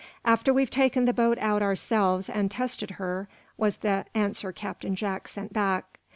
"After 0.25 0.51
we've 0.51 0.71
taken 0.71 1.05
the 1.05 1.13
boat 1.13 1.37
out 1.39 1.61
ourselves, 1.61 2.27
and 2.27 2.49
tested 2.49 2.89
her," 2.97 3.27
was 3.55 3.77
the 3.77 4.05
answer 4.15 4.51
Captain 4.51 4.95
Jack 4.95 5.27
sent 5.27 5.53
back. 5.53 5.99